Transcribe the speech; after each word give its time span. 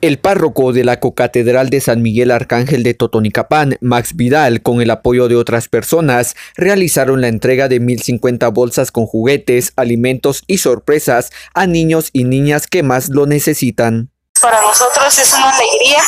El 0.00 0.18
párroco 0.18 0.72
de 0.72 0.82
la 0.82 0.98
Cocatedral 0.98 1.68
de 1.68 1.82
San 1.82 2.00
Miguel 2.00 2.30
Arcángel 2.30 2.82
de 2.82 2.94
Totonicapán, 2.94 3.76
Max 3.82 4.16
Vidal, 4.16 4.62
con 4.62 4.80
el 4.80 4.90
apoyo 4.90 5.28
de 5.28 5.36
otras 5.36 5.68
personas, 5.68 6.36
realizaron 6.56 7.20
la 7.20 7.28
entrega 7.28 7.68
de 7.68 7.80
1050 7.80 8.48
bolsas 8.48 8.92
con 8.92 9.04
juguetes, 9.04 9.74
alimentos 9.76 10.42
y 10.46 10.56
sorpresas 10.56 11.30
a 11.52 11.66
niños 11.66 12.08
y 12.14 12.24
niñas 12.24 12.66
que 12.66 12.82
más 12.82 13.10
lo 13.10 13.26
necesitan. 13.26 14.10
Para 14.40 14.62
nosotros 14.62 15.18
es 15.18 15.34
una 15.34 15.50
alegría 15.50 16.02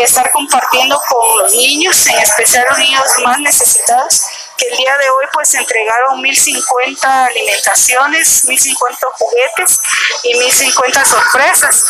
estar 0.00 0.30
compartiendo 0.30 1.00
con 1.08 1.42
los 1.42 1.52
niños, 1.52 2.06
en 2.06 2.18
especial 2.18 2.64
los 2.70 2.78
niños 2.78 3.02
más 3.24 3.40
necesitados 3.40 4.22
que 4.56 4.66
el 4.68 4.76
día 4.76 4.96
de 4.98 5.10
hoy 5.10 5.26
pues 5.32 5.54
entregaron 5.54 6.20
1050 6.20 7.26
alimentaciones, 7.26 8.44
1050 8.46 9.06
juguetes 9.18 9.80
y 10.22 10.34
1050 10.38 11.04
sorpresas. 11.04 11.84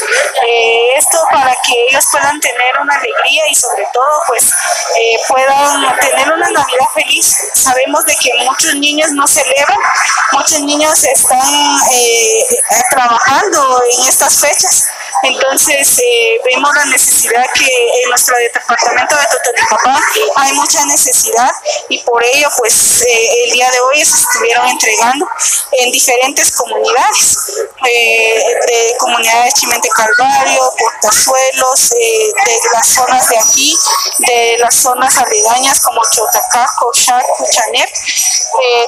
Eh, 0.47 0.97
esto 0.97 1.19
para 1.31 1.55
que 1.65 1.87
ellos 1.89 2.05
puedan 2.11 2.41
tener 2.41 2.79
una 2.81 2.95
alegría 2.95 3.49
y 3.49 3.55
sobre 3.55 3.87
todo 3.93 4.23
pues 4.27 4.51
eh, 4.99 5.17
puedan 5.29 5.99
tener 5.99 6.33
Navidad 6.55 6.87
feliz. 6.95 7.37
Sabemos 7.55 8.05
de 8.07 8.17
que 8.17 8.31
muchos 8.45 8.75
niños 8.77 9.11
no 9.13 9.27
celebran, 9.27 9.79
muchos 10.33 10.61
niños 10.61 11.05
están 11.05 11.79
eh, 11.93 12.45
trabajando 12.91 13.83
en 13.93 14.09
estas 14.09 14.41
fechas. 14.41 14.85
Entonces 15.23 16.01
vemos 16.45 16.75
la 16.75 16.85
necesidad 16.87 17.45
que 17.55 17.65
en 18.03 18.11
nuestro 18.11 18.37
departamento 18.37 19.17
de 19.17 19.25
Totonicapán 19.25 20.03
hay 20.37 20.53
mucha 20.53 20.85
necesidad 20.87 21.51
y 21.89 21.99
por 22.01 22.23
ello 22.25 22.49
pues 22.59 23.03
eh, 23.03 23.45
el 23.45 23.53
día 23.53 23.71
de 23.71 23.81
hoy 23.81 24.05
se 24.05 24.17
estuvieron 24.17 24.69
entregando 24.69 25.27
en 25.73 25.93
diferentes 25.93 26.53
comunidades, 26.53 27.39
eh, 27.89 28.45
de 28.67 28.97
comunidades 28.99 29.55
Chimente 29.55 29.89
Calvario, 29.89 30.61
Portazuelos, 30.79 31.93
eh, 31.93 32.33
de 32.45 32.59
las 32.73 32.89
zonas 32.89 33.29
de 33.29 33.39
aquí, 33.39 33.77
de 34.19 34.57
las 34.59 34.75
zonas 34.75 35.17
aledañas 35.19 35.81
como 35.81 36.03
Chotacaco, 36.45 36.91
Chaco, 36.95 37.45
Chanep, 37.51 37.89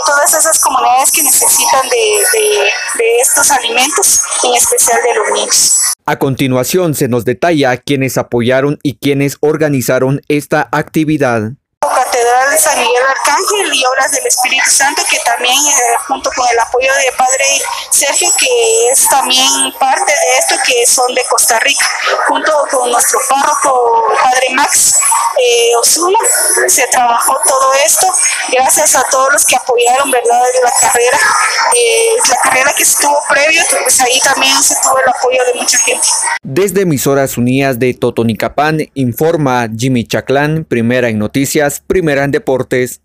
todas 0.04 0.34
esas 0.34 0.58
comunidades 0.60 1.10
que 1.10 1.22
necesitan 1.22 1.88
de, 1.88 3.04
de 3.04 3.20
estos 3.20 3.50
alimentos, 3.50 4.20
en 4.44 4.54
especial 4.54 5.00
de 5.02 5.14
los 5.14 5.40
niños. 5.40 5.80
A 6.04 6.18
continuación 6.18 6.94
se 6.94 7.08
nos 7.08 7.24
detalla 7.24 7.76
quienes 7.76 8.18
apoyaron 8.18 8.78
y 8.82 8.96
quienes 8.98 9.36
organizaron 9.40 10.20
esta 10.28 10.68
actividad. 10.70 11.52
De 12.56 12.62
San 12.62 12.80
Miguel 12.80 13.02
Arcángel 13.06 13.74
y 13.74 13.84
Obras 13.84 14.12
del 14.12 14.26
Espíritu 14.26 14.70
Santo, 14.70 15.02
que 15.10 15.18
también 15.26 15.58
eh, 15.58 15.96
junto 16.08 16.30
con 16.34 16.48
el 16.48 16.58
apoyo 16.58 16.90
de 16.94 17.12
Padre 17.12 17.44
Sergio, 17.90 18.30
que 18.38 18.88
es 18.90 19.06
también 19.10 19.46
parte 19.78 20.10
de 20.10 20.38
esto, 20.38 20.54
que 20.64 20.86
son 20.86 21.14
de 21.14 21.22
Costa 21.28 21.58
Rica, 21.58 21.84
junto 22.28 22.50
con 22.70 22.90
nuestro 22.90 23.20
párroco 23.28 24.06
Padre 24.22 24.54
Max 24.54 24.98
eh, 25.38 25.76
Osuna, 25.76 26.18
se 26.66 26.86
trabajó 26.86 27.38
todo 27.46 27.74
esto, 27.84 28.06
gracias 28.50 28.96
a 28.96 29.04
todos 29.10 29.34
los 29.34 29.44
que 29.44 29.56
apoyaron, 29.56 30.10
¿verdad?, 30.10 30.40
la 30.62 30.72
carrera, 30.80 31.18
eh, 31.76 32.16
la 32.30 32.36
carrera 32.38 32.72
que 32.74 32.84
estuvo 32.84 33.18
previo, 33.28 33.62
pues 33.82 34.00
ahí 34.00 34.18
también 34.20 34.62
se 34.62 34.76
tuvo 34.76 34.98
el 34.98 35.08
apoyo 35.10 35.44
de 35.52 35.60
mucha 35.60 35.76
gente. 35.78 36.08
Desde 36.42 36.82
Emisoras 36.82 37.36
Unidas 37.36 37.78
de 37.78 37.92
Totonicapán, 37.92 38.88
informa 38.94 39.68
Jimmy 39.76 40.06
Chaclán, 40.06 40.64
primera 40.64 41.10
en 41.10 41.18
noticias, 41.18 41.82
primera 41.86 42.24
en 42.24 42.32
deportes. 42.46 43.00